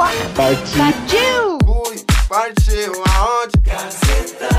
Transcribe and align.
Partiu! 0.00 1.58
Fui, 1.62 2.06
partiu 2.26 3.04
aonde? 3.18 3.52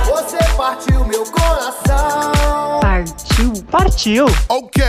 Você 0.06 0.38
partiu 0.56 1.04
meu 1.06 1.26
coração. 1.26 2.80
Partiu! 2.80 3.64
Partiu! 3.72 4.26
Ok. 4.48 4.84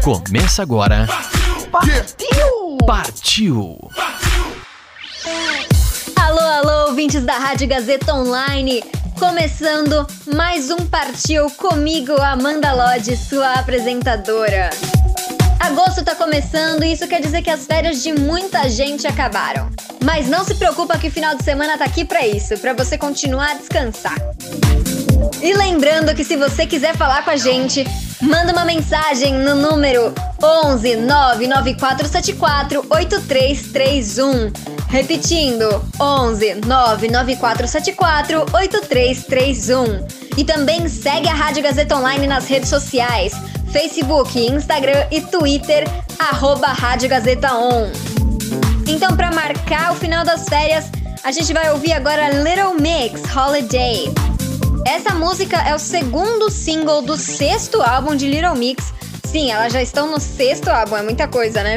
Começa 0.00 0.62
agora. 0.62 1.08
Partiu! 1.72 2.78
Partiu! 2.86 3.76
Alô, 6.14 6.40
alô, 6.40 6.90
ouvintes 6.90 7.24
da 7.24 7.36
Rádio 7.36 7.66
Gazeta 7.66 8.14
Online. 8.14 8.84
Começando 9.18 10.06
mais 10.36 10.70
um 10.70 10.86
Partiu 10.86 11.50
comigo, 11.50 12.12
Amanda 12.22 12.72
Lodge, 12.72 13.16
sua 13.16 13.54
apresentadora. 13.54 14.70
Agosto 15.60 16.04
tá 16.04 16.14
começando 16.14 16.84
e 16.84 16.92
isso 16.92 17.06
quer 17.06 17.20
dizer 17.20 17.42
que 17.42 17.50
as 17.50 17.66
férias 17.66 18.02
de 18.02 18.12
muita 18.12 18.68
gente 18.68 19.06
acabaram. 19.06 19.68
Mas 20.02 20.28
não 20.28 20.44
se 20.44 20.54
preocupa 20.54 20.96
que 20.96 21.08
o 21.08 21.10
final 21.10 21.34
de 21.34 21.44
semana 21.44 21.76
tá 21.76 21.84
aqui 21.84 22.04
pra 22.04 22.26
isso, 22.26 22.56
pra 22.58 22.72
você 22.72 22.96
continuar 22.96 23.50
a 23.50 23.54
descansar. 23.54 24.16
E 25.42 25.52
lembrando 25.54 26.14
que 26.14 26.24
se 26.24 26.36
você 26.36 26.66
quiser 26.66 26.96
falar 26.96 27.24
com 27.24 27.30
a 27.30 27.36
gente, 27.36 27.84
manda 28.20 28.52
uma 28.52 28.64
mensagem 28.64 29.34
no 29.34 29.54
número 29.54 30.12
11 30.42 30.96
99474 30.96 32.86
8331. 32.88 34.52
Repetindo, 34.88 35.84
11 36.00 36.54
99474 36.66 38.46
8331. 38.52 40.06
E 40.36 40.44
também 40.44 40.88
segue 40.88 41.28
a 41.28 41.34
Rádio 41.34 41.62
Gazeta 41.62 41.96
Online 41.96 42.26
nas 42.26 42.46
redes 42.46 42.68
sociais: 42.68 43.32
Facebook, 43.72 44.38
Instagram 44.38 45.06
e 45.10 45.20
Twitter, 45.20 45.86
arroba 46.18 46.68
Rádio 46.68 47.08
Gazeta 47.08 47.54
On. 47.54 47.90
Então, 48.86 49.16
para 49.16 49.30
marcar 49.30 49.92
o 49.92 49.94
final 49.94 50.24
das 50.24 50.48
férias, 50.48 50.86
a 51.22 51.30
gente 51.30 51.52
vai 51.52 51.70
ouvir 51.70 51.92
agora 51.92 52.30
Little 52.30 52.74
Mix 52.80 53.22
Holiday. 53.34 54.12
Essa 54.86 55.14
música 55.14 55.56
é 55.58 55.74
o 55.74 55.78
segundo 55.78 56.50
single 56.50 57.02
do 57.02 57.16
sexto 57.16 57.82
álbum 57.82 58.16
de 58.16 58.26
Little 58.28 58.56
Mix. 58.56 58.92
Sim, 59.24 59.50
elas 59.50 59.72
já 59.72 59.82
estão 59.82 60.10
no 60.10 60.18
sexto 60.18 60.68
álbum, 60.68 60.96
é 60.96 61.02
muita 61.02 61.28
coisa, 61.28 61.62
né? 61.62 61.76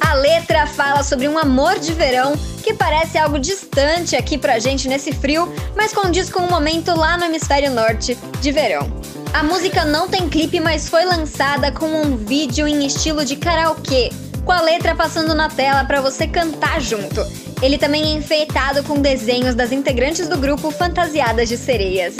A 0.00 0.14
letra 0.14 0.66
fala 0.66 1.02
sobre 1.02 1.28
um 1.28 1.38
amor 1.38 1.78
de 1.78 1.92
verão 1.92 2.34
que 2.62 2.72
parece 2.72 3.18
algo 3.18 3.38
distante 3.38 4.16
aqui 4.16 4.38
pra 4.38 4.58
gente 4.58 4.88
nesse 4.88 5.12
frio, 5.12 5.52
mas 5.76 5.92
condiz 5.92 6.30
com 6.30 6.40
um 6.40 6.50
momento 6.50 6.94
lá 6.94 7.18
no 7.18 7.24
hemisfério 7.24 7.70
norte 7.70 8.16
de 8.40 8.52
verão. 8.52 8.90
A 9.32 9.42
música 9.42 9.84
não 9.84 10.08
tem 10.08 10.28
clipe, 10.28 10.60
mas 10.60 10.88
foi 10.88 11.04
lançada 11.04 11.72
com 11.72 11.86
um 11.86 12.16
vídeo 12.16 12.68
em 12.68 12.86
estilo 12.86 13.24
de 13.24 13.36
karaokê, 13.36 14.10
com 14.44 14.52
a 14.52 14.60
letra 14.60 14.94
passando 14.94 15.34
na 15.34 15.48
tela 15.48 15.84
para 15.84 16.00
você 16.00 16.26
cantar 16.26 16.80
junto. 16.80 17.26
Ele 17.60 17.78
também 17.78 18.02
é 18.04 18.16
enfeitado 18.16 18.82
com 18.84 19.00
desenhos 19.00 19.54
das 19.54 19.72
integrantes 19.72 20.28
do 20.28 20.38
grupo 20.38 20.70
fantasiadas 20.70 21.48
de 21.48 21.56
sereias. 21.56 22.14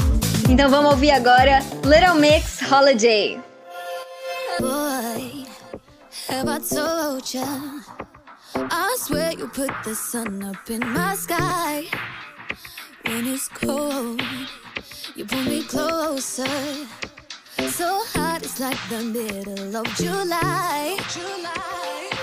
Então 0.49 0.69
vamos 0.69 0.91
ouvir 0.91 1.11
agora 1.11 1.63
Little 1.85 2.17
Mix 2.17 2.61
Holiday. 2.71 3.44
Have 6.29 6.49
I 6.49 6.59
told 6.59 7.35
ya? 7.35 7.45
I 8.55 8.97
swear 8.99 9.33
you 9.33 9.47
put 9.49 9.71
the 9.85 9.95
sun 9.95 10.43
up 10.43 10.71
in 10.71 10.81
my 10.81 11.15
sky. 11.17 11.85
When 13.05 13.27
it's 13.27 13.49
cold, 13.49 14.23
you 15.15 15.27
pull 15.27 15.43
me 15.45 15.63
closer. 15.65 16.47
So 17.69 18.03
hot, 18.15 18.43
it's 18.43 18.59
like 18.59 18.79
the 18.89 19.03
middle 19.03 19.77
of 19.77 19.87
July. 19.97 20.97
July. 21.11 22.14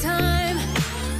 Time? 0.00 0.58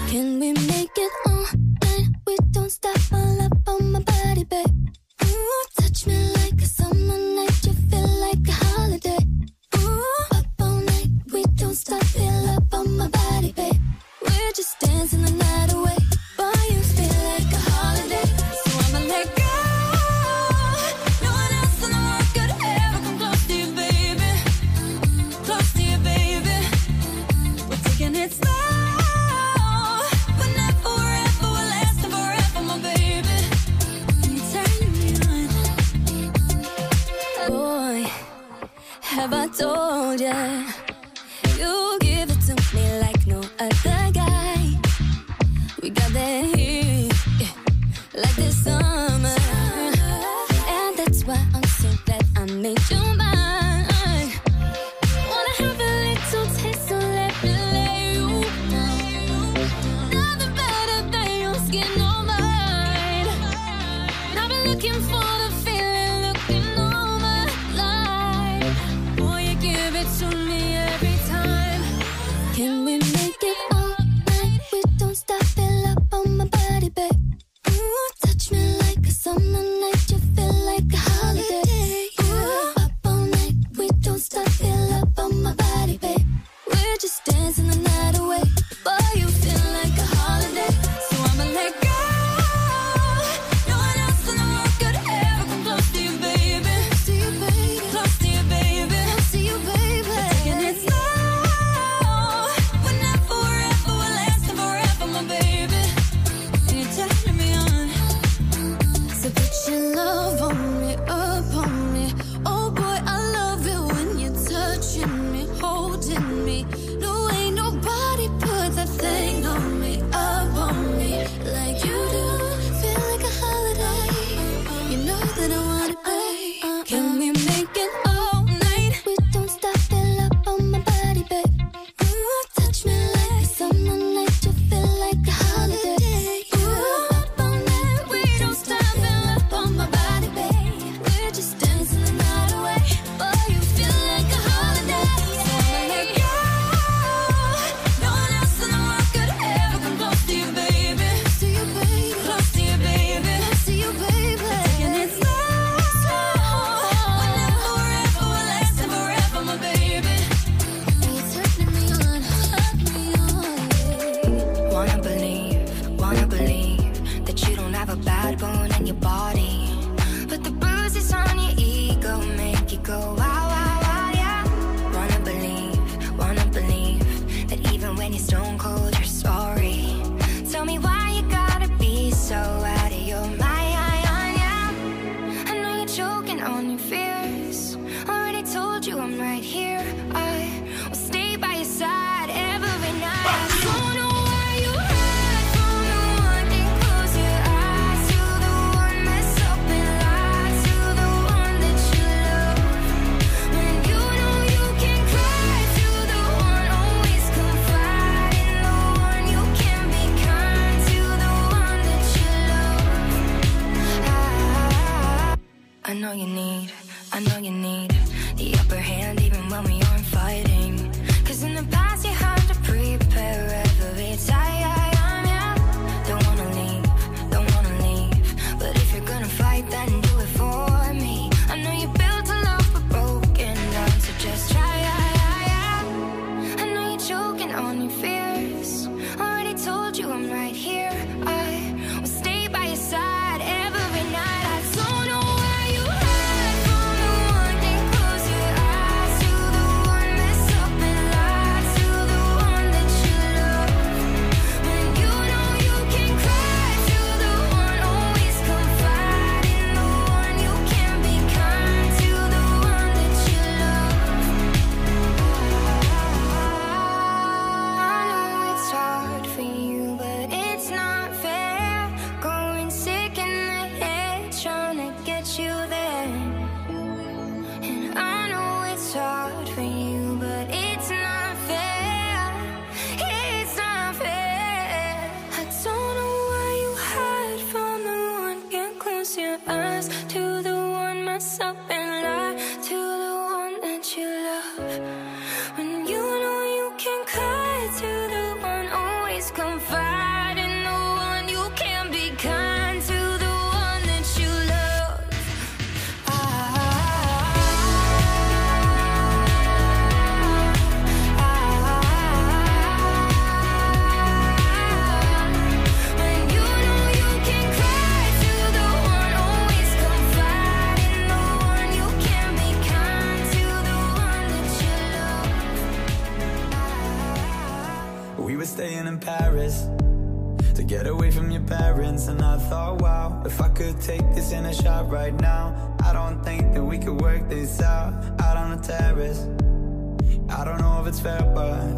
Can 0.08 0.40
we 0.40 0.52
make 0.52 0.96
it 0.96 1.12
all 1.26 1.46
night? 1.82 2.08
We 2.26 2.36
don't 2.50 2.70
stop 2.70 2.98
all 3.12 3.40
up 3.42 3.52
on 3.68 3.92
my 3.92 4.00
body, 4.00 4.44
babe. 4.44 4.88
Ooh, 5.24 5.64
touch 5.78 6.06
me 6.06 6.39
soldier. 39.60 40.69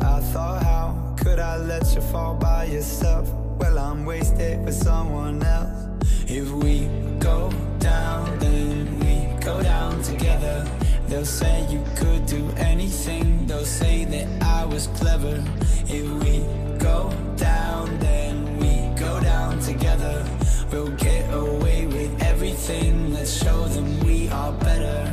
I 0.02 0.20
thought, 0.20 0.62
how 0.62 1.14
could 1.16 1.38
I 1.38 1.56
let 1.56 1.94
you 1.94 2.00
fall 2.00 2.34
by 2.34 2.64
yourself? 2.64 3.32
Well, 3.58 3.78
I'm 3.78 4.04
wasted 4.04 4.64
with 4.64 4.75
someone 4.75 5.43
else. 5.43 5.87
If 6.26 6.50
we 6.50 6.88
go 7.19 7.50
down, 7.78 8.38
then 8.38 8.99
we 9.00 9.40
go 9.40 9.62
down 9.62 10.02
together. 10.02 10.66
They'll 11.06 11.25
say 11.25 11.66
you 11.70 11.84
could 11.94 12.26
do 12.26 12.50
anything. 12.56 13.46
They'll 13.46 13.64
say 13.64 14.04
that 14.06 14.26
I 14.43 14.64
was 14.64 14.88
clever. 14.99 15.43
If 15.87 16.08
we 16.25 16.40
go 16.78 17.12
down, 17.37 17.98
then 17.98 18.58
we 18.58 18.98
go 18.98 19.20
down 19.20 19.60
together. 19.60 20.26
We'll 20.72 20.96
get 20.96 21.32
away 21.32 21.87
with 21.87 22.22
everything. 22.22 23.12
Let's 23.12 23.32
show 23.32 23.69
them 23.69 24.00
we 24.00 24.28
are 24.31 24.52
better. 24.52 25.11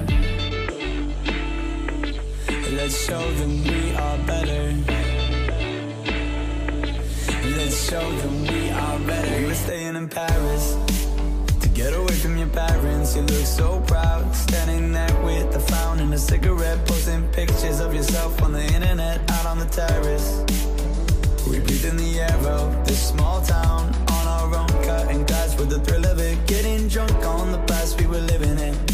Let's 2.89 3.06
show 3.06 3.31
them 3.33 3.63
we 3.65 3.94
are 3.94 4.18
better. 4.25 4.74
Let's 7.56 7.88
show 7.88 8.12
them 8.18 8.41
we 8.47 8.71
are 8.71 9.00
better. 9.01 9.45
We're 9.45 9.53
staying 9.53 9.95
in 9.95 10.09
Paris 10.09 10.75
to 11.61 11.69
get 11.69 11.94
away 11.94 12.16
from 12.16 12.35
your 12.35 12.47
parents. 12.47 13.16
You 13.16 13.21
look 13.21 13.45
so 13.45 13.80
proud, 13.81 14.35
standing 14.35 14.92
there 14.92 15.16
with 15.23 15.56
a 15.56 15.59
frown 15.59 15.99
and 15.99 16.11
a 16.16 16.18
cigarette, 16.18 16.83
posting 16.87 17.28
pictures 17.28 17.80
of 17.80 17.94
yourself 17.94 18.42
on 18.42 18.54
the 18.54 18.66
internet, 18.73 19.21
out 19.33 19.45
on 19.45 19.59
the 19.59 19.66
terrace. 19.66 20.44
We 21.47 21.59
breathe 21.59 21.85
in 21.85 21.95
the 21.95 22.21
air 22.21 22.40
of 22.47 22.87
this 22.87 23.09
small 23.09 23.44
town 23.44 23.94
on 24.18 24.28
our 24.28 24.56
own, 24.56 24.83
cutting 24.83 25.25
glass 25.25 25.56
with 25.59 25.69
the 25.69 25.80
thrill 25.81 26.07
of 26.07 26.18
it, 26.18 26.44
getting 26.47 26.87
drunk 26.87 27.23
on 27.23 27.52
the 27.52 27.59
past 27.68 28.02
we 28.02 28.07
were 28.07 28.18
living 28.33 28.57
in. 28.57 28.88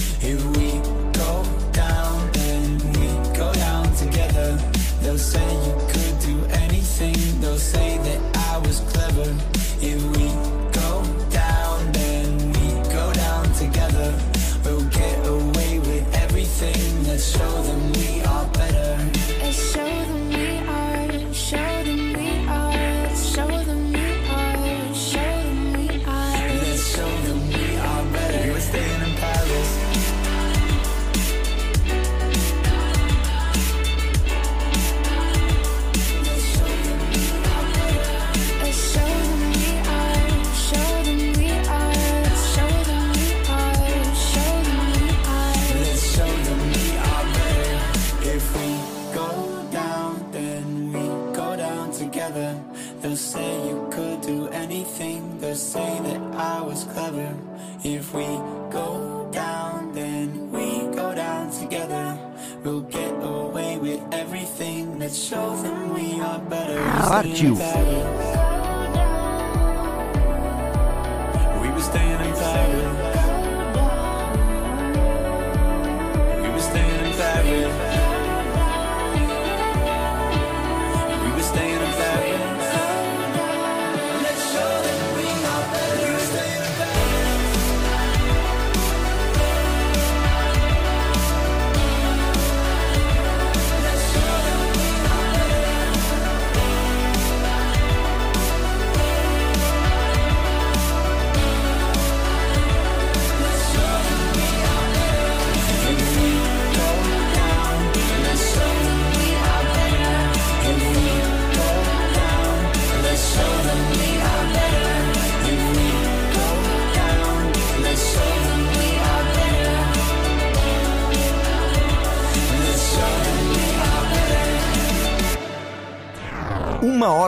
Partiu! 67.05 67.55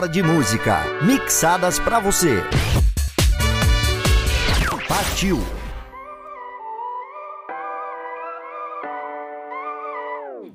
De 0.08 0.22
música, 0.22 0.84
mixadas 1.02 1.78
pra 1.78 1.98
você. 2.00 2.42
Partiu! 4.88 5.38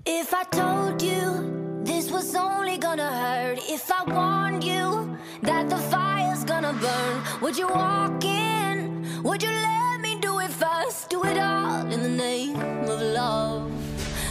If 0.06 0.34
I 0.34 0.44
told 0.50 1.02
you 1.04 1.84
this 1.84 2.12
was 2.12 2.36
only 2.36 2.78
gonna 2.78 3.12
hurt, 3.12 3.60
if 3.70 3.92
I 3.92 4.04
warned 4.06 4.64
you 4.64 5.18
that 5.44 5.70
the 5.70 5.78
fire's 5.90 6.44
gonna 6.44 6.74
burn, 6.74 7.42
would 7.42 7.58
you 7.58 7.68
walk 7.68 8.24
in? 8.24 9.06
Would 9.24 9.44
you 9.44 9.52
let 9.52 10.02
me 10.02 10.20
do 10.20 10.40
it 10.40 10.52
first? 10.52 11.10
Do 11.10 11.24
it 11.26 11.38
all 11.38 11.86
in 11.92 12.02
the 12.02 12.10
name 12.10 12.58
of 12.90 13.00
love. 13.02 13.72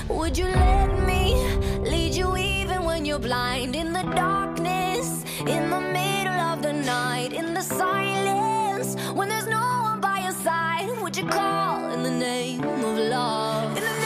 Would 0.08 0.36
you 0.36 0.46
let 0.46 1.06
me 1.06 1.34
lead 1.80 2.14
you 2.14 2.36
even 2.36 2.84
when 2.84 3.04
you're 3.04 3.20
blind? 3.20 3.74
In 3.76 3.92
the 3.92 4.02
darkness, 4.02 4.51
in 5.48 5.70
the 5.70 5.80
middle 5.80 6.40
of 6.52 6.62
the 6.62 6.72
night, 6.72 7.32
in 7.32 7.54
the 7.54 7.62
silence, 7.62 8.94
when 9.12 9.28
there's 9.28 9.48
no 9.48 9.82
one 9.82 10.00
by 10.00 10.20
your 10.20 10.32
side, 10.32 10.88
would 11.02 11.16
you 11.16 11.26
call 11.26 11.90
in 11.92 12.02
the 12.02 12.10
name 12.10 12.62
of 12.62 12.98
love? 12.98 14.01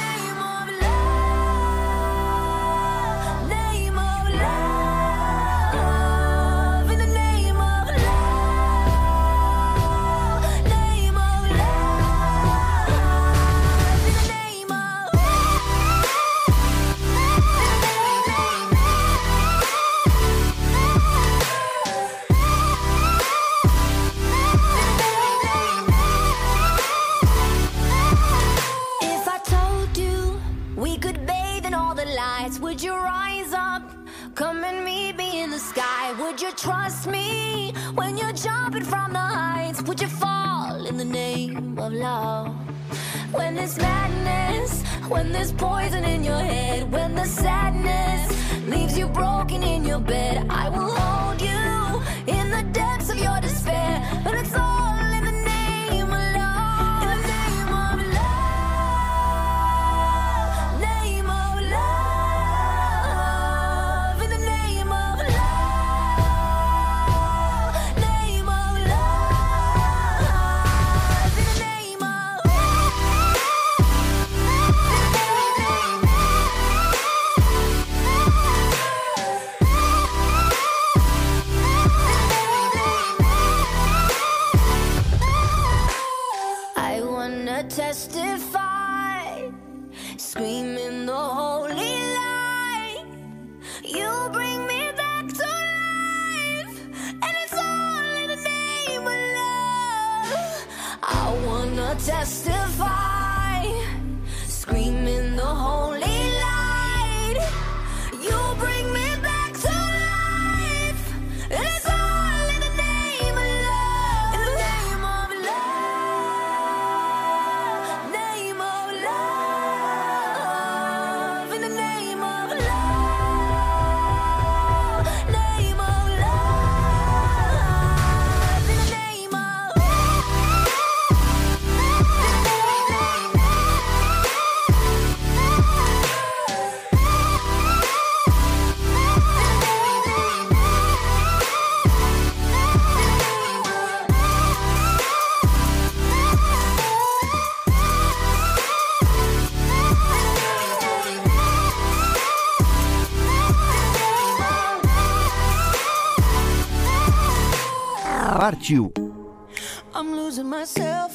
Trust 36.67 37.07
me 37.07 37.73
when 37.95 38.19
you're 38.19 38.33
jumping 38.33 38.83
from 38.83 39.13
the 39.13 39.27
heights? 39.41 39.81
Would 39.83 40.01
you 40.01 40.09
fall 40.09 40.85
in 40.85 40.97
the 40.97 41.05
name 41.05 41.79
of 41.79 41.93
love? 41.93 42.49
When 43.31 43.55
there's 43.55 43.77
madness, 43.79 44.83
when 45.09 45.31
there's 45.31 45.53
poison 45.53 46.03
in 46.05 46.25
your 46.25 46.43
head, 46.55 46.91
when 46.91 47.15
the 47.15 47.25
sadness 47.25 48.23
leaves 48.67 48.99
you 48.99 49.07
broken 49.07 49.63
in 49.63 49.85
your 49.85 50.01
bed, 50.01 50.45
I 50.51 50.69
will 50.69 50.91
hold 51.01 51.41
you 51.41 51.67
in 52.37 52.51
the 52.51 52.65
depths 52.73 53.11
of 53.11 53.19
your 53.19 53.41
despair. 53.41 53.93
But 54.25 54.35
it's 54.35 54.57
all 54.57 54.96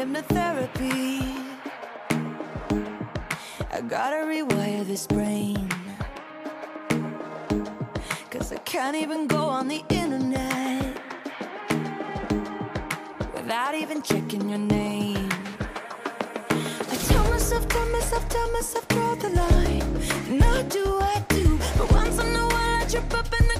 Hypnotherapy. 0.00 1.20
I 3.72 3.80
gotta 3.82 4.16
rewire 4.26 4.86
this 4.86 5.06
brain. 5.06 5.69
Can't 8.70 8.94
even 8.94 9.26
go 9.26 9.48
on 9.48 9.66
the 9.66 9.82
internet 9.88 10.96
without 13.34 13.74
even 13.74 14.00
checking 14.00 14.48
your 14.48 14.60
name. 14.60 15.28
I 16.48 16.96
tell 17.08 17.24
myself, 17.30 17.66
tell 17.66 17.88
myself, 17.90 18.28
tell 18.28 18.52
myself, 18.52 18.86
draw 18.86 19.16
the 19.16 19.30
line. 19.30 20.38
Now 20.38 20.62
do 20.62 21.00
I 21.00 21.18
do, 21.28 21.58
but 21.76 21.90
once 21.90 22.20
in 22.20 22.36
a 22.36 22.46
while 22.46 22.82
I 22.82 22.86
trip 22.88 23.12
up 23.12 23.26
and 23.40 23.50
the 23.50 23.59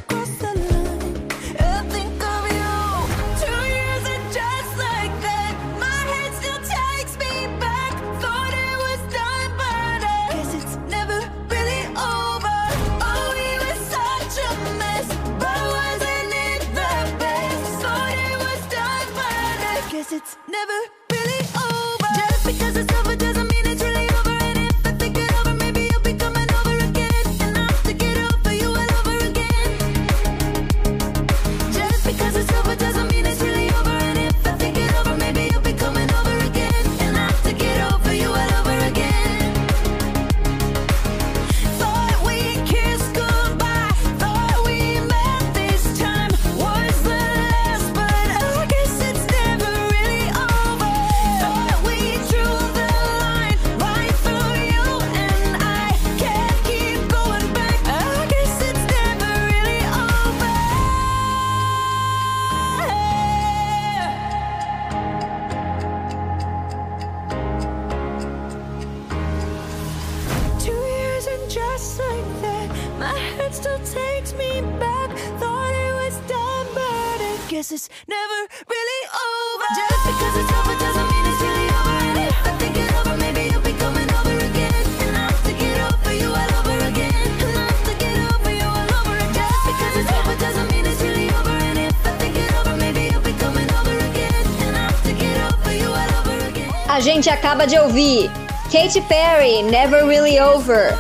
acaba 97.31 97.66
de 97.66 97.79
ouvir. 97.79 98.31
Katy 98.71 99.01
Perry, 99.03 99.62
Never 99.62 100.07
Really 100.07 100.38
Over, 100.38 100.95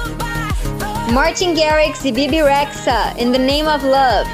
Martin 1.12 1.54
Garrix 1.54 2.04
e 2.04 2.10
Bibi 2.10 2.38
Rexa, 2.38 3.14
In 3.16 3.30
the 3.30 3.38
Name 3.38 3.68
of 3.68 3.84
Love, 3.84 4.28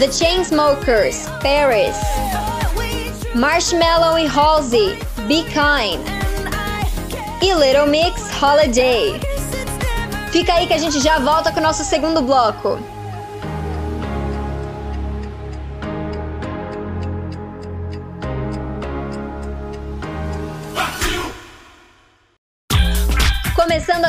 The 0.00 0.08
Chainsmokers, 0.08 1.28
Paris, 1.40 1.96
Marshmallow 3.34 4.18
e 4.18 4.26
Halsey, 4.26 4.98
Be 5.28 5.44
Kind. 5.44 6.02
E 7.40 7.54
Little 7.54 7.86
Mix, 7.86 8.20
Holiday. 8.40 9.20
Fica 10.30 10.54
aí 10.54 10.66
que 10.66 10.74
a 10.74 10.78
gente 10.78 11.00
já 11.00 11.18
volta 11.18 11.52
com 11.52 11.60
o 11.60 11.62
nosso 11.62 11.84
segundo 11.84 12.22
bloco. 12.22 12.78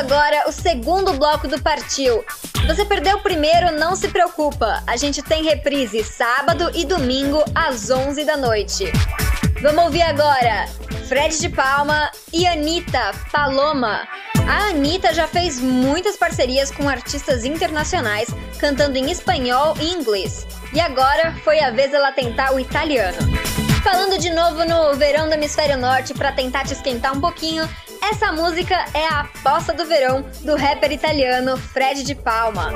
agora 0.04 0.50
o 0.50 0.52
segundo 0.52 1.13
bloco 1.13 1.48
do 1.48 1.62
Partiu. 1.62 2.26
Você 2.68 2.84
perdeu 2.84 3.18
o 3.18 3.22
primeiro, 3.22 3.72
não 3.80 3.96
se 3.96 4.10
preocupa. 4.10 4.84
A 4.86 4.98
gente 4.98 5.22
tem 5.22 5.44
reprise 5.44 6.04
sábado 6.04 6.70
e 6.76 6.84
domingo 6.84 7.42
às 7.56 7.89
11 7.89 8.26
da 8.26 8.36
noite. 8.36 8.92
Vamos 9.62 9.86
ouvir 9.86 10.02
agora 10.02 10.66
Fred 11.08 11.39
de 11.39 11.48
Palma 11.48 12.12
e 12.34 12.46
Anitta 12.46 13.13
Paloma. 13.32 14.06
A 14.46 14.72
Anitta 14.72 15.13
já 15.13 15.26
fez 15.26 15.62
muitas 15.62 16.18
parcerias 16.18 16.70
com 16.70 16.89
artistas 16.89 17.46
internacionais, 17.46 18.28
cantando 18.60 18.98
em 18.98 19.10
espanhol 19.10 19.74
e 19.80 19.89
inglês. 19.89 20.46
E 20.74 20.82
agora 20.82 21.34
foi 21.46 21.62
a 21.62 21.72
vez 21.72 21.94
ela 21.94 22.12
tentar 22.12 22.54
o 22.54 22.60
italiano. 22.60 23.18
Falando 23.84 24.18
de 24.18 24.30
novo 24.30 24.66
no 24.66 24.96
verão 24.96 25.28
do 25.28 25.34
hemisfério 25.34 25.78
norte 25.78 26.13
para 26.13 26.32
tentar 26.32 26.63
te 26.66 26.74
esquentar 26.74 27.16
um 27.16 27.20
pouquinho, 27.20 27.68
essa 28.12 28.34
música 28.34 28.84
é 28.94 29.08
a 29.08 29.22
aposta 29.22 29.74
do 29.74 29.86
verão 29.86 30.26
do 30.42 30.58
rapper 30.58 30.92
italiano 30.92 31.56
Fred 31.56 32.04
de 32.04 32.13
Palma. 32.13 32.74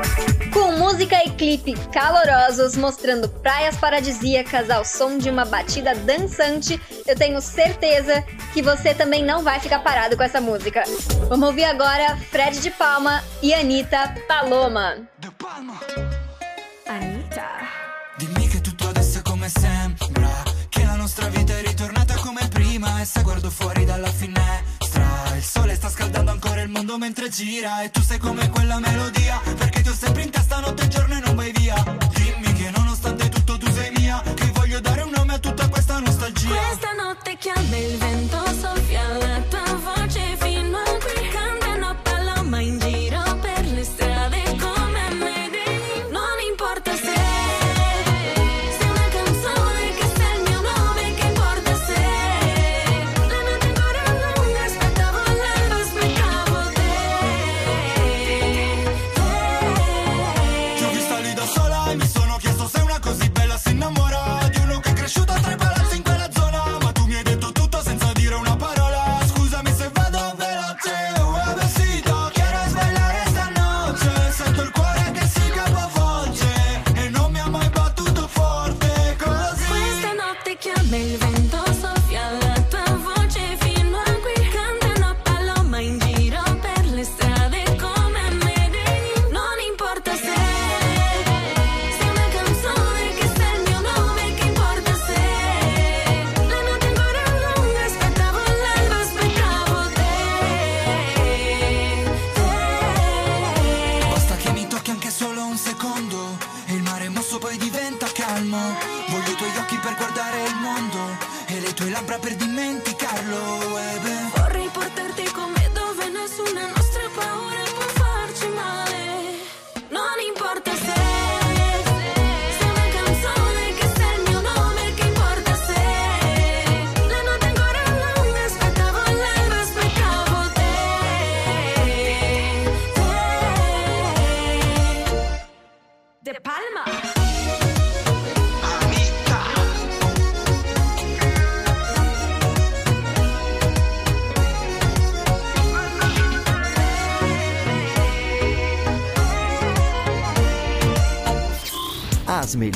Com 0.54 0.72
música 0.78 1.22
e 1.26 1.32
clipe 1.32 1.74
calorosos 1.92 2.78
mostrando 2.78 3.28
praias 3.28 3.76
paradisíacas 3.76 4.70
ao 4.70 4.86
som 4.86 5.18
de 5.18 5.30
uma 5.30 5.44
batida 5.44 5.94
dançante, 5.94 6.82
eu 7.06 7.14
tenho 7.14 7.42
certeza 7.42 8.24
que 8.54 8.62
você 8.62 8.94
também 8.94 9.22
não 9.22 9.44
vai 9.44 9.60
ficar 9.60 9.80
parado 9.80 10.16
com 10.16 10.24
essa 10.24 10.40
música. 10.40 10.84
Vamos 11.28 11.50
ouvir 11.50 11.66
agora 11.66 12.16
Fred 12.32 12.62
de 12.62 12.72
Palma 12.72 13.22
e 13.44 13.54
Anitta 13.54 14.16
Paloma. 14.30 14.96
De 15.20 15.30
Palma. 15.32 15.78
Anitta. 16.88 17.48
Dimmi 18.18 18.48
che 18.48 18.62
tutto 18.62 18.88
adesso 18.88 19.20
è 19.20 19.22
come 19.24 19.50
sembra, 19.50 20.30
che 20.70 20.86
la 20.86 20.96
nostra 20.96 21.28
vita 21.28 21.52
è 21.54 21.62
ritornata 21.64 22.16
come 22.16 22.48
prima 22.48 23.02
e 23.02 23.06
se 23.06 23.22
guardo 23.24 23.52
fuori 23.52 23.84
dalla 23.84 24.08
finestra 24.08 24.77
Il 25.36 25.44
sole 25.44 25.76
sta 25.76 25.90
scaldando 25.90 26.32
ancora 26.32 26.62
il 26.62 26.70
mondo 26.70 26.98
mentre 26.98 27.30
gira 27.30 27.84
E 27.84 27.92
tu 27.92 28.02
sei 28.02 28.18
come 28.18 28.50
quella 28.50 28.80
melodia 28.80 29.40
Perché 29.58 29.82
ti 29.82 29.90
ho 29.90 29.94
sempre 29.94 30.24
in 30.24 30.30
testa 30.30 30.60
notte 30.60 30.84
e 30.84 30.88
giorno 30.88 31.16
e 31.16 31.20
non 31.20 31.36
vai 31.36 31.52
via. 31.52 31.87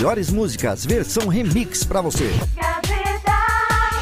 melhores 0.01 0.31
músicas, 0.31 0.83
versão 0.83 1.27
remix 1.27 1.83
para 1.83 2.01
você. 2.01 2.27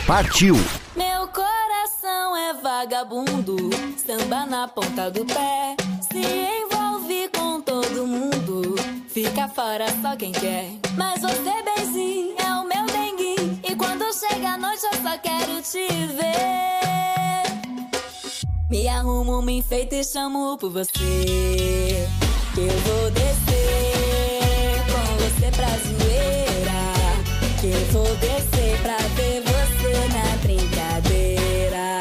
Partiu! 0.07 0.55
Meu 0.95 1.27
coração 1.27 2.37
é 2.37 2.53
vagabundo, 2.53 3.57
samba 3.97 4.45
na 4.45 4.65
ponta 4.69 5.11
do 5.11 5.25
pé. 5.25 5.75
Se 6.09 6.19
envolve 6.19 7.29
com 7.37 7.59
todo 7.59 8.07
mundo, 8.07 8.75
fica 9.09 9.49
fora 9.49 9.87
só 10.01 10.15
quem 10.15 10.31
quer. 10.31 10.69
Mas 10.95 11.19
você, 11.19 11.61
benzinho, 11.65 12.33
é 12.37 12.53
o 12.53 12.63
meu 12.63 12.85
dengue. 12.85 13.59
E 13.69 13.75
quando 13.75 14.05
chega 14.13 14.51
a 14.51 14.57
noite, 14.57 14.85
eu 14.85 15.01
só 15.01 15.17
quero 15.17 15.61
te 15.61 15.85
ver. 16.15 16.29
Me 18.69 18.87
arrumo, 18.87 19.41
me 19.41 19.57
enfeito 19.57 19.95
e 19.95 20.03
chamo 20.05 20.57
por 20.57 20.71
você. 20.71 22.07
Eu 22.57 22.79
vou 22.85 23.11
descer. 23.11 23.48
É 25.49 25.51
pra 25.51 25.67
zoeira. 25.67 26.81
Que 27.59 27.67
eu 27.71 27.85
vou 27.91 28.15
descer 28.17 28.77
pra 28.83 28.97
ver 29.15 29.41
você 29.41 29.93
na 30.13 30.37
brincadeira. 30.43 31.99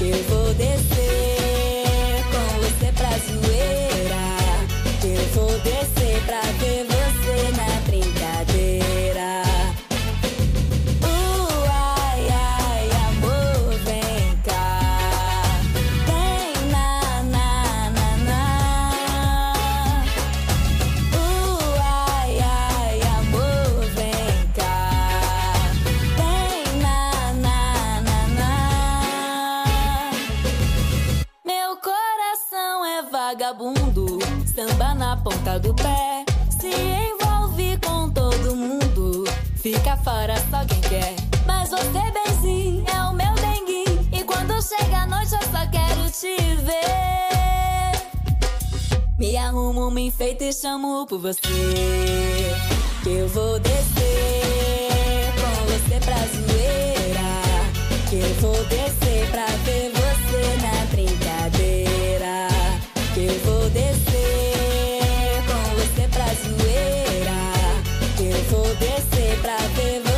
Eu 0.00 0.18
vou 0.24 0.52
descer 0.54 2.24
com 2.32 2.44
você 2.60 2.92
pra 2.96 3.10
zoeira. 3.10 4.24
Que 5.00 5.08
eu 5.14 5.24
vou 5.32 5.52
descer 5.60 6.18
pra 6.26 6.42
ver 6.58 6.61
vagabundo, 33.32 34.18
samba 34.54 34.94
na 34.94 35.16
ponta 35.16 35.58
do 35.58 35.72
pé. 35.74 36.24
Se 36.50 36.68
envolve 36.68 37.78
com 37.78 38.10
todo 38.10 38.54
mundo, 38.54 39.24
fica 39.56 39.96
fora 39.96 40.34
só 40.50 40.62
quem 40.66 40.80
quer. 40.82 41.14
Mas 41.46 41.70
você, 41.70 42.12
benzinho, 42.12 42.84
é 42.86 43.02
o 43.04 43.14
meu 43.14 43.32
denguinho. 43.36 44.06
E 44.12 44.22
quando 44.24 44.60
chega 44.62 44.98
a 44.98 45.06
noite, 45.06 45.32
eu 45.32 45.40
só 45.50 45.66
quero 45.70 46.10
te 46.10 46.36
ver. 46.62 48.02
Me 49.18 49.34
arrumo, 49.38 49.90
me 49.90 50.08
enfeito 50.08 50.44
e 50.44 50.52
chamo 50.52 51.06
por 51.06 51.18
você. 51.18 51.40
Que 53.02 53.08
eu 53.08 53.28
vou 53.28 53.58
descer 53.60 55.32
com 55.40 55.72
você 55.72 55.98
pra 56.04 56.18
zoeira. 56.34 57.30
Que 58.10 58.16
eu 58.16 58.34
vou 58.42 58.64
descer 58.64 59.30
pra 59.30 59.46
ver 59.64 59.90
você. 59.90 60.11
descer 68.74 69.38
pra 69.40 69.56
ver 69.76 70.00
você. 70.00 70.11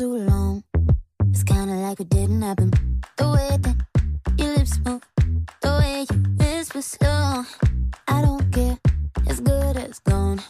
too 0.00 0.16
long. 0.16 0.64
It's 1.28 1.42
kinda 1.42 1.74
like 1.74 2.00
it 2.00 2.08
didn't 2.08 2.40
happen. 2.40 2.70
The 3.18 3.28
way 3.34 3.50
that 3.64 3.76
your 4.38 4.56
lips 4.56 4.78
move, 4.82 5.02
the 5.60 5.72
way 5.78 6.06
you 6.10 6.16
whisper 6.38 6.80
slow. 6.80 7.44
I 8.08 8.22
don't 8.22 8.50
care, 8.50 8.78
as 9.28 9.40
good 9.40 9.76
as 9.76 9.98
gone. 9.98 10.40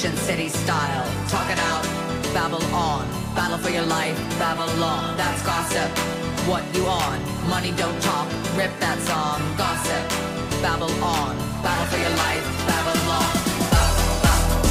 ancient 0.00 0.18
city 0.20 0.48
style. 0.48 1.04
Talk 1.28 1.50
it 1.50 1.58
out, 1.58 1.84
babble 2.32 2.64
on. 2.74 3.06
Battle 3.34 3.58
for 3.58 3.68
your 3.68 3.84
life, 3.84 4.16
Babylon. 4.38 5.14
That's 5.18 5.42
gossip. 5.42 5.90
What 6.48 6.64
you 6.74 6.86
on? 6.86 7.20
Money 7.50 7.72
don't 7.76 8.00
talk. 8.00 8.26
Rip 8.56 8.72
that 8.80 8.98
song. 9.00 9.42
Gossip. 9.58 10.04
Babble 10.62 10.90
on. 11.04 11.36
Battle 11.62 11.86
for 11.92 11.98
your 11.98 12.16
life, 12.16 12.44
Babylon. 12.66 13.30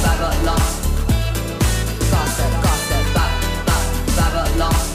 Babylon. 0.02 0.66
Gossip, 2.10 2.52
gossip, 2.66 3.04
Babylon. 4.16 4.89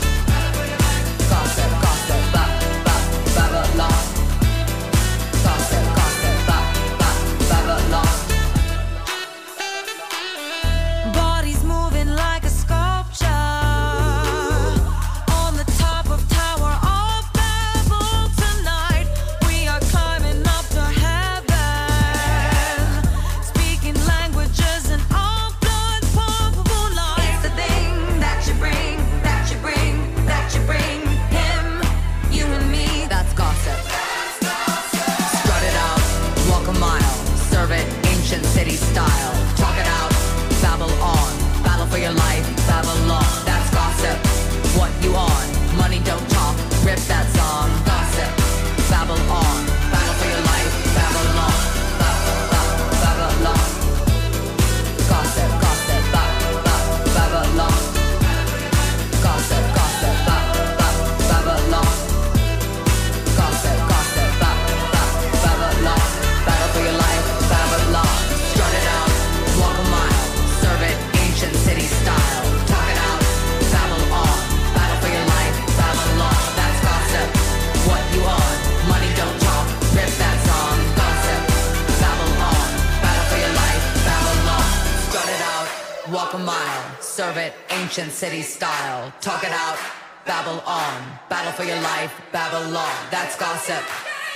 Junction 87.96 88.14
City 88.14 88.42
style. 88.42 89.14
Talk 89.22 89.46
it 89.46 89.52
out, 89.52 89.78
babble 90.26 90.60
on. 90.68 91.02
Battle 91.30 91.54
for 91.54 91.64
your 91.64 91.80
life, 91.80 92.12
Babylon. 92.34 92.92
That's 93.10 93.38
gossip. 93.38 93.82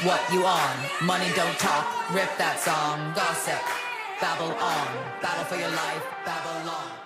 What 0.08 0.22
you 0.32 0.46
on? 0.46 0.76
Money 1.04 1.28
don't 1.36 1.60
talk. 1.60 1.86
Rip 2.14 2.32
that 2.38 2.62
song. 2.62 3.12
Gossip. 3.16 3.60
Babble 4.22 4.56
on. 4.56 4.88
Battle 5.22 5.44
for 5.44 5.58
your 5.58 5.72
life, 5.72 6.06
Babylon. 6.24 6.99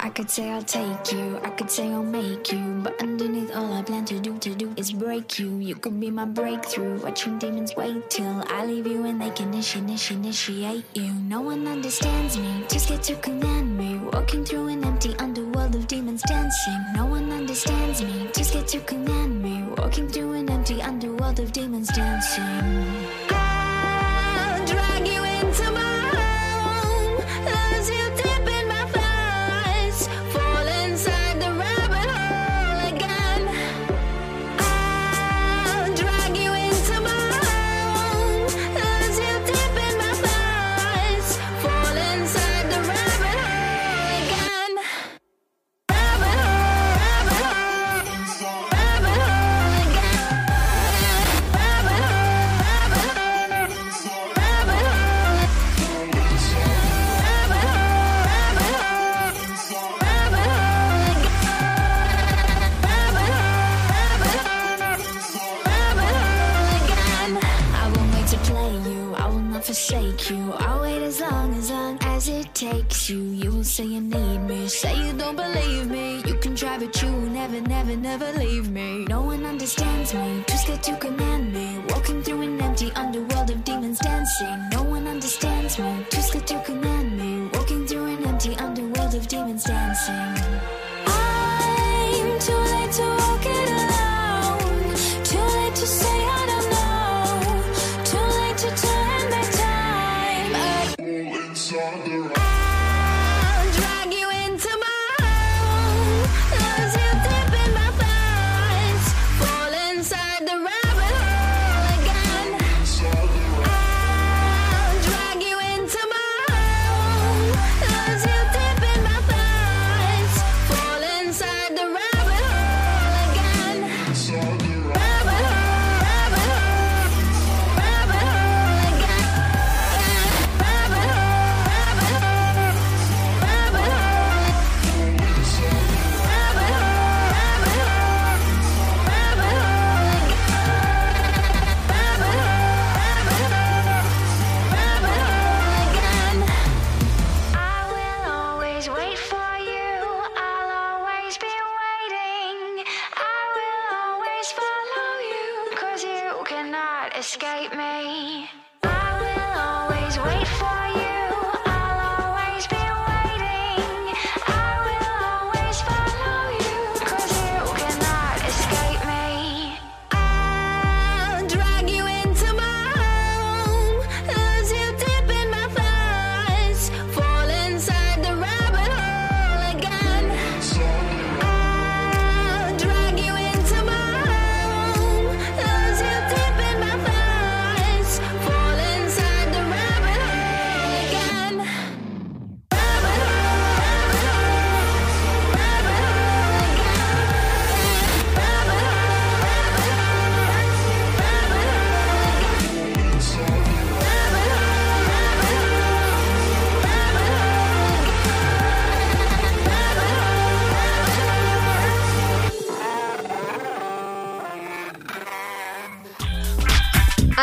I 0.00 0.10
could 0.10 0.30
say 0.30 0.50
I'll 0.50 0.62
take 0.62 1.12
you, 1.12 1.38
I 1.42 1.50
could 1.50 1.70
say 1.70 1.90
I'll 1.90 2.02
make 2.02 2.52
you, 2.52 2.80
but 2.82 3.00
underneath 3.00 3.54
all 3.54 3.72
I 3.72 3.82
plan 3.82 4.04
to 4.06 4.18
do 4.20 4.38
to 4.38 4.54
do 4.54 4.72
is 4.76 4.92
break 4.92 5.38
you. 5.38 5.58
You 5.58 5.76
could 5.76 5.98
be 5.98 6.10
my 6.10 6.24
breakthrough. 6.24 7.00
Watching 7.00 7.38
demons 7.38 7.74
wait 7.76 8.10
till 8.10 8.44
I 8.48 8.66
leave 8.66 8.86
you 8.86 9.06
and 9.06 9.20
they 9.20 9.30
can 9.30 9.48
initiate, 9.48 9.84
initiate, 9.84 10.18
initiate 10.18 10.84
you. 10.94 11.12
No 11.12 11.40
one 11.40 11.66
understands 11.66 12.38
me, 12.38 12.64
just 12.68 12.88
get 12.88 13.02
to 13.04 13.16
command 13.16 13.76
me. 13.76 13.98
Walking 14.12 14.44
through 14.44 14.68
an 14.68 14.84
empty 14.84 15.14
underworld 15.18 15.74
of 15.74 15.86
demons 15.86 16.22
dancing. 16.22 16.84
No 16.94 17.06
one 17.06 17.32
understands 17.32 18.02
me, 18.02 18.30
just 18.34 18.52
get 18.52 18.68
to 18.68 18.80
command 18.80 19.42
me. 19.42 19.62
Walking 19.78 20.08
through 20.08 20.32
an 20.32 20.50
empty 20.50 20.82
underworld 20.82 21.40
of 21.40 21.52
demons 21.52 21.88
dancing. 21.88 23.17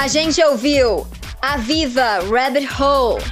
A 0.05 0.07
gente 0.07 0.39
ouviu 0.43 1.07
Aviva 1.41 2.19
Rabbit 2.31 2.69
Hole, 2.79 3.23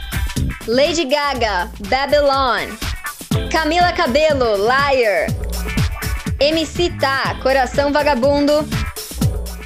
Lady 0.66 1.06
Gaga 1.06 1.70
Babylon, 1.88 2.76
Camila 3.52 3.94
Cabelo 3.94 4.56
Liar, 4.56 5.28
MC 6.40 6.90
Tá 7.00 7.36
Coração 7.44 7.94
Vagabundo 7.94 8.68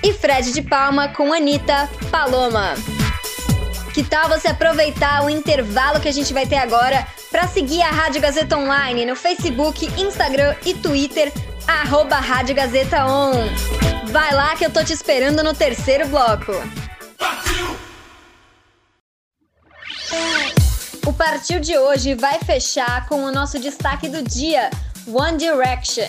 e 0.03 0.11
Fred 0.11 0.51
de 0.51 0.61
Palma 0.61 1.07
com 1.07 1.31
Anitta 1.31 1.89
Paloma. 2.11 2.73
Que 3.93 4.03
tal 4.03 4.27
você 4.27 4.49
aproveitar 4.49 5.23
o 5.23 5.29
intervalo 5.29 6.01
que 6.01 6.09
a 6.09 6.13
gente 6.13 6.33
vai 6.33 6.45
ter 6.45 6.57
agora 6.57 7.07
para 7.31 7.47
seguir 7.47 7.83
a 7.83 7.89
Rádio 7.89 8.19
Gazeta 8.19 8.57
Online 8.57 9.05
no 9.05 9.15
Facebook, 9.15 9.89
Instagram 9.97 10.57
e 10.65 10.73
Twitter, 10.73 11.31
arroba 11.65 12.17
Rádio 12.17 12.53
Gazeta 12.53 13.05
On. 13.05 13.31
Vai 14.11 14.33
lá 14.33 14.57
que 14.57 14.65
eu 14.65 14.69
tô 14.69 14.83
te 14.83 14.91
esperando 14.91 15.41
no 15.41 15.53
terceiro 15.53 16.05
bloco. 16.09 16.51
Partiu! 17.17 17.77
O 21.05 21.13
Partiu 21.13 21.59
de 21.59 21.77
hoje 21.77 22.13
vai 22.13 22.39
fechar 22.39 23.07
com 23.07 23.23
o 23.23 23.31
nosso 23.31 23.59
destaque 23.59 24.07
do 24.07 24.21
dia, 24.21 24.69
One 25.07 25.37
Direction. 25.37 26.07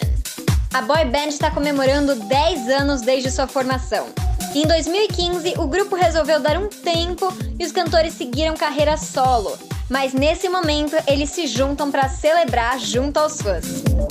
A 0.75 0.83
boy 0.83 1.05
band 1.07 1.29
está 1.29 1.51
comemorando 1.51 2.15
10 2.15 2.69
anos 2.69 3.01
desde 3.01 3.31
sua 3.31 3.47
formação. 3.47 4.09
Em 4.55 4.67
2015, 4.67 5.55
o 5.59 5.67
grupo 5.67 5.97
resolveu 5.97 6.41
dar 6.41 6.59
um 6.59 6.69
tempo 6.69 7.33
e 7.59 7.65
os 7.65 7.73
cantores 7.73 8.15
seguiram 8.15 8.55
carreira 8.55 8.97
solo, 8.97 9.59
mas 9.89 10.13
nesse 10.13 10.49
momento 10.49 10.97
eles 11.07 11.31
se 11.31 11.47
juntam 11.47 11.91
para 11.91 12.09
celebrar 12.09 12.79
junto 12.79 13.19
aos 13.19 13.41
fãs. 13.41 13.65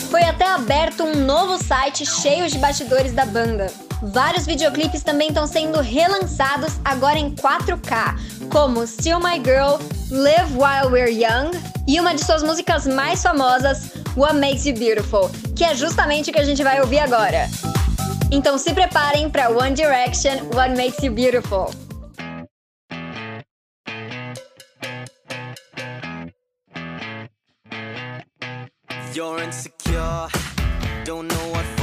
Foi 0.09 0.23
até 0.23 0.45
aberto 0.45 1.03
um 1.03 1.15
novo 1.25 1.61
site 1.63 2.05
cheio 2.05 2.49
de 2.49 2.57
bastidores 2.57 3.13
da 3.13 3.25
banda. 3.25 3.71
Vários 4.01 4.45
videoclipes 4.45 5.03
também 5.03 5.30
estão 5.30 5.47
sendo 5.47 5.82
relançados 5.82 6.80
agora 6.86 7.17
em 7.17 7.34
4K, 7.34 8.49
como 8.51 8.86
Still 8.86 9.19
My 9.19 9.36
Girl, 9.43 9.78
Live 10.11 10.53
While 10.53 10.91
We're 10.91 11.11
Young 11.11 11.51
e 11.88 11.99
uma 11.99 12.13
de 12.13 12.23
suas 12.23 12.43
músicas 12.43 12.86
mais 12.86 13.21
famosas, 13.23 13.91
What 14.15 14.36
Makes 14.36 14.65
You 14.65 14.75
Beautiful, 14.75 15.32
que 15.55 15.63
é 15.63 15.73
justamente 15.73 16.30
o 16.30 16.34
que 16.34 16.39
a 16.39 16.45
gente 16.45 16.63
vai 16.63 16.80
ouvir 16.80 16.99
agora. 16.99 17.49
Então 18.30 18.57
se 18.57 18.73
preparem 18.73 19.30
para 19.30 19.49
One 19.49 19.73
Direction, 19.73 20.43
What 20.53 20.75
Makes 20.75 21.01
You 21.01 21.13
Beautiful. 21.13 21.86
You're 29.18 29.39
insecure, 29.39 30.28
don't 31.03 31.28
know 31.28 31.49
what 31.49 31.76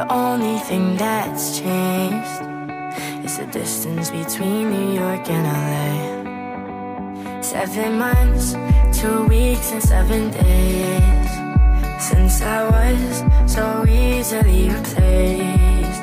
The 0.00 0.10
only 0.14 0.58
thing 0.60 0.96
that's 0.96 1.58
changed 1.58 2.40
is 3.22 3.36
the 3.36 3.44
distance 3.52 4.08
between 4.08 4.70
New 4.70 4.94
York 4.98 5.28
and 5.28 5.44
LA. 5.60 7.42
Seven 7.42 7.98
months, 7.98 8.56
two 8.98 9.26
weeks, 9.26 9.72
and 9.72 9.82
seven 9.82 10.30
days 10.30 11.30
since 12.00 12.40
I 12.40 12.60
was 12.76 13.52
so 13.52 13.84
easily 13.86 14.70
replaced. 14.70 16.02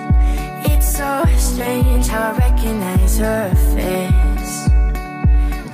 It's 0.71 0.89
so 0.95 1.25
strange 1.35 2.05
how 2.05 2.33
I 2.33 2.37
recognize 2.37 3.17
her 3.17 3.49
face. 3.73 4.69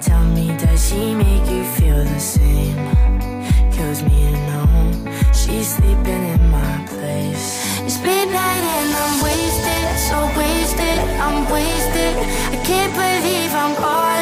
Tell 0.07 0.23
me, 0.27 0.55
does 0.55 0.79
she 0.87 1.13
make 1.13 1.45
you 1.51 1.65
feel 1.75 2.01
the 2.05 2.19
same? 2.21 2.77
Kills 3.73 4.01
me 4.01 4.31
to 4.31 4.37
know 4.47 4.65
she's 5.33 5.75
sleeping 5.75 6.23
in 6.35 6.49
my 6.49 6.85
place. 6.87 7.52
Midnight 8.03 8.63
and 8.77 8.91
I'm 9.03 9.23
wasted, 9.23 9.85
so 9.97 10.17
wasted, 10.37 10.97
I'm 11.23 11.49
wasted. 11.49 12.15
I 12.51 12.57
can't 12.65 12.93
believe 12.93 13.51
I'm 13.55 13.75
calling 13.75 14.12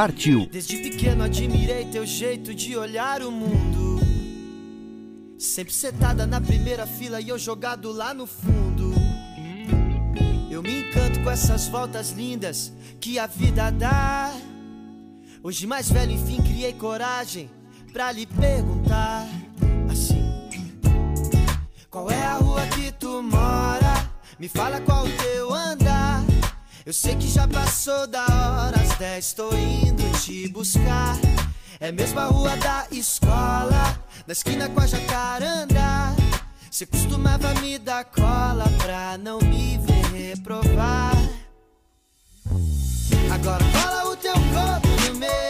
Partiu. 0.00 0.46
Desde 0.46 0.76
pequeno 0.78 1.24
admirei 1.24 1.84
teu 1.86 2.06
jeito 2.06 2.54
de 2.54 2.76
olhar 2.76 3.22
o 3.22 3.30
mundo. 3.30 4.00
Sempre 5.38 5.72
sentada 5.72 6.26
na 6.26 6.40
primeira 6.40 6.86
fila 6.86 7.20
e 7.20 7.28
eu 7.28 7.38
jogado 7.38 7.90
lá 7.90 8.14
no 8.14 8.26
fundo. 8.26 8.92
Eu 10.50 10.62
me 10.62 10.80
encanto 10.80 11.20
com 11.22 11.30
essas 11.30 11.68
voltas 11.68 12.10
lindas 12.10 12.72
que 13.00 13.18
a 13.18 13.26
vida 13.26 13.70
dá. 13.70 14.32
Hoje 15.42 15.66
mais 15.66 15.90
velho, 15.90 16.12
enfim, 16.12 16.42
criei 16.42 16.72
coragem 16.72 17.50
pra 17.92 18.12
lhe 18.12 18.26
perguntar 18.26 19.26
assim: 19.90 20.22
Qual 21.88 22.10
é 22.10 22.22
a 22.22 22.34
rua 22.34 22.66
que 22.66 22.92
tu 22.92 23.22
mora? 23.22 23.79
Me 24.40 24.48
fala 24.48 24.80
qual 24.80 25.04
o 25.04 25.12
teu 25.18 25.52
andar. 25.52 26.24
Eu 26.86 26.94
sei 26.94 27.14
que 27.14 27.28
já 27.28 27.46
passou 27.46 28.06
da 28.06 28.24
hora, 28.24 28.80
às 28.80 28.96
10 28.96 29.34
tô 29.34 29.54
indo 29.54 30.02
te 30.18 30.48
buscar. 30.48 31.14
É 31.78 31.92
mesmo 31.92 32.18
a 32.18 32.24
rua 32.24 32.56
da 32.56 32.86
escola, 32.90 34.02
na 34.26 34.32
esquina 34.32 34.66
com 34.70 34.80
a 34.80 34.86
jacaranda. 34.86 36.16
Cê 36.70 36.86
costumava 36.86 37.52
me 37.60 37.78
dar 37.78 38.06
cola 38.06 38.64
pra 38.82 39.18
não 39.18 39.40
me 39.40 39.76
ver 39.76 40.30
reprovar. 40.30 41.12
Agora 43.34 43.64
cola 43.72 44.10
o 44.10 44.16
teu 44.16 44.32
corpo 44.32 44.88
no 45.06 45.18
meu, 45.18 45.49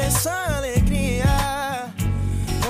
é 0.00 0.10
só 0.10 0.30
alegria. 0.56 1.24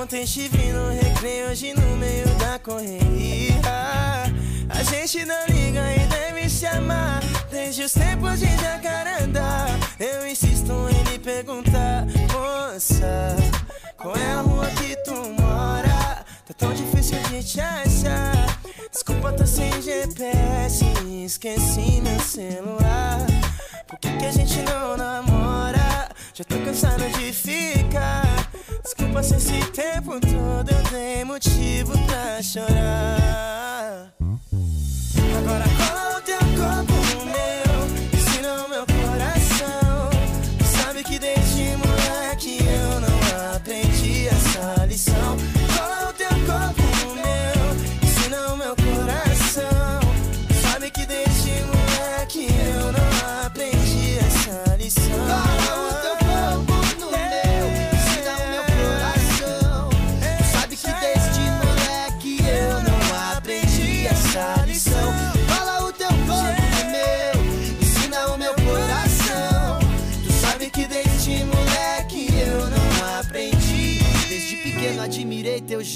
Ontem 0.01 0.23
estive 0.23 0.73
no 0.73 0.91
recreio, 0.91 1.51
hoje 1.51 1.73
no 1.75 1.97
meio 1.97 2.27
da 2.37 2.59
correria. 2.59 3.61
A 4.69 4.83
gente 4.83 5.25
não 5.25 5.47
liga 5.47 5.81
e 5.95 6.07
deve 6.07 6.49
se 6.49 6.67
amar 6.67 7.21
desde 7.51 7.85
os 7.85 7.93
tempos 7.93 8.41
de 8.41 8.49
jacaranda. 8.59 9.67
Eu 9.99 10.27
insisto 10.27 10.73
em 10.91 11.11
lhe 11.11 11.19
perguntar, 11.19 12.07
moça, 12.33 13.37
qual 13.97 14.17
é 14.17 14.33
a 14.33 14.41
rua 14.41 14.67
que 14.71 14.97
tu 15.05 15.15
mora? 15.41 16.25
Tá 16.47 16.55
tão 16.57 16.73
difícil 16.73 17.19
de 17.31 17.43
te 17.45 17.61
achar. 17.61 18.59
Desculpa, 18.91 19.33
tô 19.33 19.47
sem 19.47 19.71
GPS, 19.81 20.85
esqueci 21.25 22.01
meu 22.01 22.21
celular. 22.21 23.27
Por 23.87 23.99
que, 23.99 24.11
que 24.17 24.27
a 24.27 24.33
gente 24.33 24.63
não 24.63 24.97
namora? 24.97 25.40
Cansado 26.71 27.03
de 27.19 27.33
ficar. 27.33 28.49
Desculpa, 28.85 29.15
passei 29.15 29.39
esse 29.39 29.73
tempo 29.73 30.21
todo, 30.21 30.71
eu 30.71 30.83
dei 30.93 31.25
motivo 31.25 31.93
pra 32.07 32.41
chorar. 32.41 33.60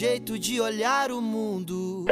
Jeito 0.04 0.38
de 0.38 0.60
olhar 0.60 1.10
o 1.10 1.22
mundo. 1.22 2.04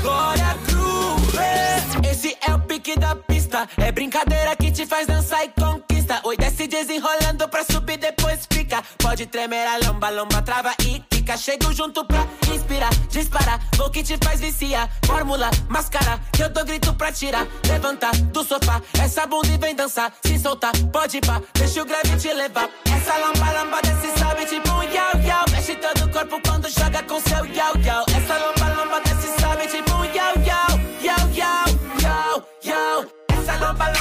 Glória 0.00 0.54
Groove. 0.64 2.08
Esse 2.08 2.36
é 2.40 2.54
o 2.54 2.60
pique 2.60 2.96
da 2.96 3.16
pista. 3.16 3.68
É 3.78 3.90
brincadeira 3.90 4.54
que 4.54 4.70
te 4.70 4.86
faz 4.86 5.08
dançar 5.08 5.44
e 5.44 5.48
conquista. 5.48 6.20
Oi, 6.22 6.36
desce 6.36 6.68
desenrolando 6.68 7.48
pra 7.48 7.64
subir, 7.64 7.96
depois 7.96 8.46
fica. 8.52 8.80
Pode 8.96 9.26
tremer 9.26 9.66
a 9.66 9.76
lomba, 9.88 10.08
lomba, 10.10 10.40
trava 10.40 10.72
e 10.86 11.00
quica. 11.00 11.19
Chego 11.36 11.72
junto 11.72 12.04
pra 12.04 12.26
inspirar, 12.52 12.90
disparar. 13.08 13.60
Vou 13.76 13.90
que 13.90 14.02
te 14.02 14.16
faz 14.22 14.40
vicia. 14.40 14.88
Fórmula, 15.06 15.50
máscara, 15.68 16.20
que 16.32 16.42
eu 16.42 16.50
dou 16.50 16.64
grito 16.64 16.92
pra 16.94 17.12
tirar. 17.12 17.46
Levanta 17.66 18.10
do 18.32 18.44
sofá, 18.44 18.80
essa 19.02 19.26
bunda 19.26 19.48
e 19.48 19.58
vem 19.58 19.74
dançar. 19.74 20.12
Se 20.24 20.38
soltar, 20.38 20.72
pode 20.92 21.18
ir 21.18 21.26
pá, 21.26 21.40
deixa 21.54 21.82
o 21.82 21.84
grave 21.84 22.16
te 22.16 22.32
levar. 22.32 22.68
Essa 22.84 23.16
lomba, 23.18 23.52
lomba, 23.52 23.80
desce, 23.82 24.18
sobe 24.18 24.44
tipo 24.46 24.70
um 24.70 24.82
yau, 24.82 25.20
yau. 25.24 25.44
Mexe 25.50 25.74
todo 25.76 26.04
o 26.04 26.12
corpo 26.12 26.40
quando 26.44 26.68
joga 26.68 27.02
com 27.04 27.20
seu 27.20 27.44
yau, 27.46 27.74
yau. 27.84 28.04
Essa 28.08 28.36
lomba, 28.38 28.59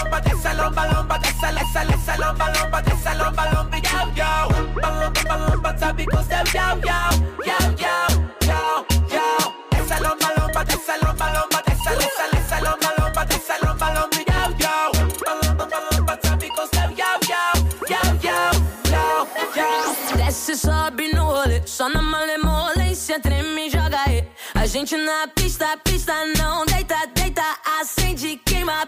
lomba, 0.10 0.18
lomba, 0.18 0.22
dessa 0.22 0.54
lomba, 0.54 0.86
lomba, 0.94 1.20
dessa, 1.20 1.50
essa, 1.50 1.84
essa 1.84 2.16
lomba, 2.18 2.46
lomba, 2.58 2.82
dessa 2.82 3.14
lomba, 3.14 3.46
lomba, 3.54 3.78
yau, 3.78 4.12
yau. 4.16 4.50
Lomba, 4.82 5.38
lomba, 5.38 5.78
sabe 5.78 6.06
com 6.06 6.24
seu 6.24 6.38
yau, 6.54 6.78
yau, 6.86 7.12
yau, 7.46 7.66
yau, 7.78 8.08
yau, 8.48 8.86
yau. 9.12 9.54
Essa 9.72 10.00
lomba, 10.00 10.34
lomba, 10.38 10.64
dessa 10.66 10.96
lomba, 10.98 11.26
lomba, 11.34 11.62
dessa, 11.66 11.92
essa, 11.92 12.38
essa 12.38 12.60
lomba, 12.60 12.94
lomba, 13.00 13.26
dessa 13.26 13.58
lomba, 13.64 13.90
lomba, 13.90 14.18
yau, 14.30 14.50
yau. 14.60 14.92
Lomba, 15.28 15.68
lomba, 15.92 16.20
sabe 16.24 16.50
com 16.50 16.66
seu 16.68 16.90
yau, 16.98 17.20
yau, 17.30 17.54
yau, 17.90 18.10
yau, 18.24 18.54
yau, 18.92 19.28
yau. 19.56 20.18
Desce, 20.18 20.56
sobe 20.56 21.14
no 21.14 21.26
rolê, 21.26 21.62
só 21.66 21.88
na 21.90 22.02
malemolência, 22.02 23.20
treme 23.20 23.68
e 23.68 23.70
joga 23.70 24.00
aí. 24.08 24.28
A 24.56 24.66
gente 24.66 24.98
na 24.98 25.28
pista, 25.28 25.78
pista 25.84 26.14
não 26.38 26.66
deita, 26.66 26.98
deita, 27.14 27.44
acende, 27.80 28.38
queima, 28.46 28.86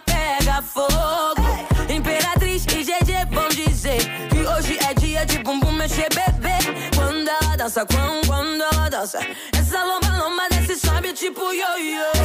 fogo. 0.74 1.42
Imperatriz 1.90 2.66
e 2.66 2.84
GG 2.84 3.30
vão 3.32 3.50
dizer 3.50 4.00
que 4.30 4.40
hoje 4.48 4.78
é 4.80 4.94
dia 4.94 5.26
de 5.26 5.40
bumbum 5.40 5.72
mexer, 5.74 6.08
bebê. 6.10 6.58
Quando 6.96 7.28
ela 7.28 7.56
dança, 7.58 7.86
quando, 7.86 8.28
quando 8.28 8.62
ela 8.62 8.90
dança, 8.90 9.20
essa 9.58 9.84
lomba, 9.84 10.18
lomba 10.18 10.48
desce, 10.50 10.76
sobe 10.80 11.14
tipo 11.14 11.42
yo-yo. 11.42 12.21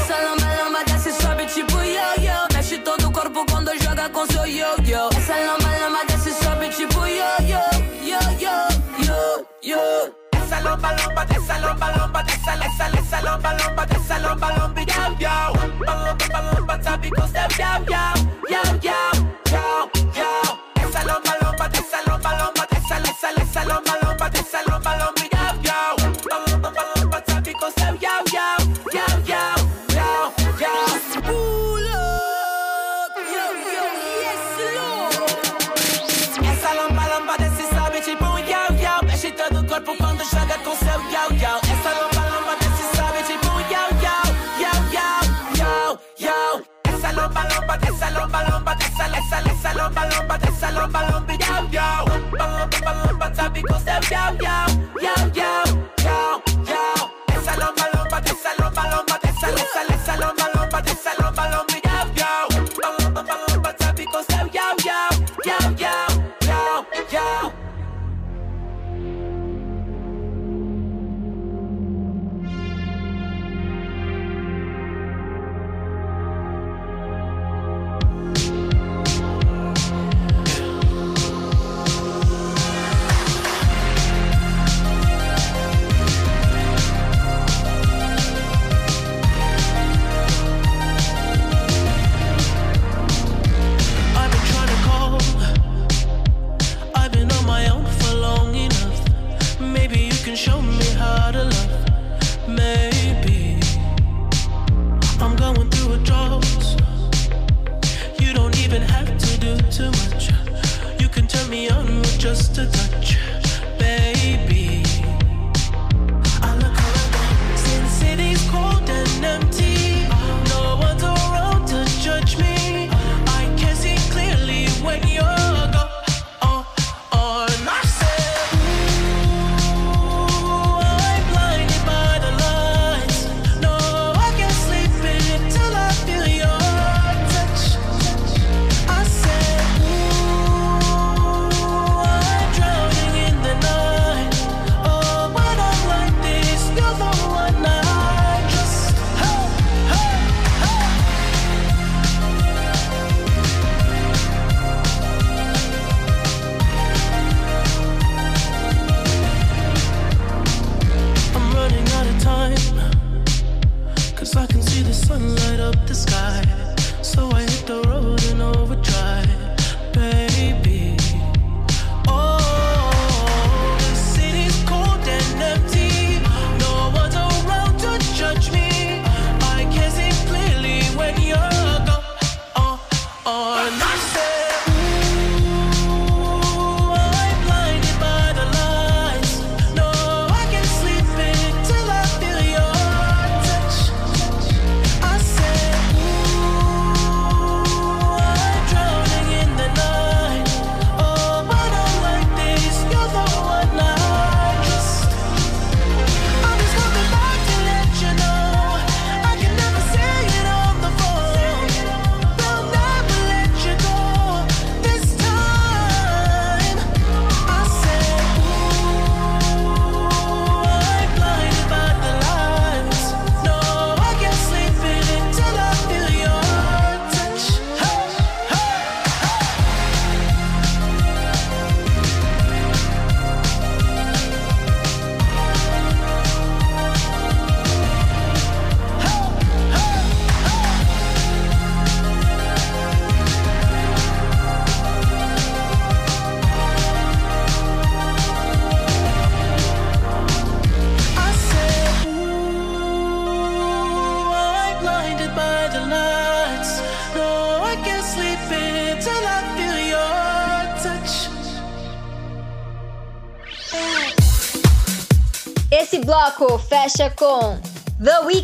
Essa 10.77 10.93
lomba, 10.93 10.93
lomba, 10.93 11.25
dessa 11.25 11.59
lomba, 11.59 11.91
lomba, 11.97 12.23
dessa, 12.23 12.53
essa, 12.53 12.99
essa 12.99 13.21
lomba, 13.23 13.53
lomba, 13.53 13.87
dessa 13.87 14.19
lomba, 14.19 14.49
lomba, 14.59 14.81
yau, 14.83 15.17
yau. 15.19 15.53
Lomba, 15.81 16.53
lomba, 16.53 16.83
sabe 16.83 17.11
com 17.11 17.27
seu 17.29 17.49
yau, 17.59 17.83
yau, 17.89 18.15
yau, 18.51 18.79
yau, 18.83 19.13
yau, 19.51 19.91
yau. 20.15 20.59
Essa 20.77 21.03
lomba, 21.05 21.33
lomba, 21.41 21.46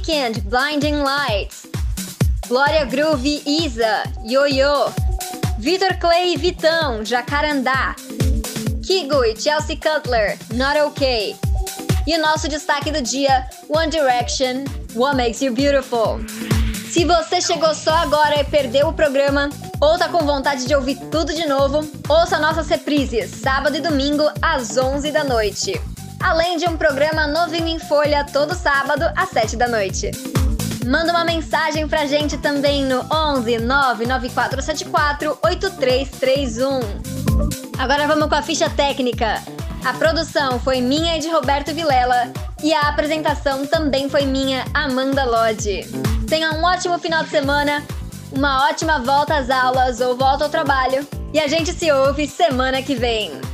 The 0.03 0.13
Weeknd, 0.13 0.41
Blinding 0.49 1.03
Lights, 1.03 1.67
Glória 2.49 2.85
Groove, 2.85 3.43
Isa, 3.47 4.03
Yo-Yo, 4.25 4.93
Vitor 5.59 5.97
Clay 5.99 6.35
e 6.35 6.37
Vitão, 6.37 7.05
Jacarandá, 7.05 7.95
Kigo 8.85 9.25
e 9.25 9.37
Chelsea 9.37 9.77
Cutler, 9.77 10.39
Not 10.55 10.79
Okay. 10.81 11.37
E 12.07 12.17
o 12.17 12.21
nosso 12.21 12.49
destaque 12.49 12.91
do 12.91 13.01
dia, 13.01 13.47
One 13.69 13.91
Direction, 13.91 14.65
What 14.95 15.17
Makes 15.17 15.41
You 15.41 15.55
Beautiful. 15.55 16.21
Se 16.91 17.05
você 17.05 17.41
chegou 17.41 17.75
só 17.75 17.95
agora 17.95 18.41
e 18.41 18.45
perdeu 18.45 18.89
o 18.89 18.93
programa, 18.93 19.51
ou 19.81 19.99
tá 19.99 20.09
com 20.09 20.27
vontade 20.27 20.67
de 20.67 20.75
ouvir 20.75 20.97
tudo 21.11 21.33
de 21.33 21.47
novo, 21.47 21.89
ouça 22.09 22.39
nossas 22.39 22.69
reprises, 22.69 23.31
sábado 23.31 23.77
e 23.77 23.81
domingo, 23.81 24.25
às 24.41 24.77
11 24.77 25.11
da 25.13 25.23
noite. 25.23 25.81
Além 26.23 26.57
de 26.57 26.69
um 26.69 26.77
programa 26.77 27.27
novinho 27.27 27.67
em 27.67 27.79
folha 27.79 28.25
todo 28.25 28.55
sábado, 28.55 29.05
às 29.17 29.29
7 29.31 29.57
da 29.57 29.67
noite. 29.67 30.11
Manda 30.87 31.13
uma 31.13 31.25
mensagem 31.25 31.87
pra 31.89 32.07
gente 32.07 32.39
também 32.39 32.85
no 32.85 33.05
11 33.13 33.59
99474 33.59 35.39
8331. 35.43 36.81
Agora 37.79 38.07
vamos 38.07 38.29
com 38.29 38.35
a 38.35 38.43
ficha 38.43 38.71
técnica. 38.71 39.43
A 39.85 39.93
produção 39.95 40.61
foi 40.61 40.81
minha 40.81 41.17
e 41.17 41.21
de 41.21 41.29
Roberto 41.29 41.75
Vilela 41.75 42.33
e 42.63 42.73
a 42.73 42.89
apresentação 42.89 43.67
também 43.67 44.09
foi 44.09 44.25
minha, 44.25 44.65
Amanda 44.73 45.25
Lodge. 45.25 45.85
Tenha 46.29 46.53
um 46.53 46.63
ótimo 46.63 46.99
final 46.99 47.25
de 47.25 47.31
semana, 47.31 47.83
uma 48.31 48.69
ótima 48.69 49.01
volta 49.01 49.37
às 49.37 49.51
aulas 49.51 50.01
ou 50.01 50.17
volta 50.17 50.45
ao 50.45 50.51
trabalho 50.51 51.07
e 51.33 51.41
a 51.41 51.49
gente 51.49 51.73
se 51.73 51.91
ouve 51.91 52.29
semana 52.29 52.81
que 52.81 52.95
vem. 52.95 53.52